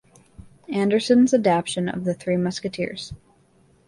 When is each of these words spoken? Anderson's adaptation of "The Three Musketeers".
Anderson's 0.73 1.31
adaptation 1.31 1.87
of 1.87 2.05
"The 2.05 2.15
Three 2.15 2.35
Musketeers". 2.35 3.13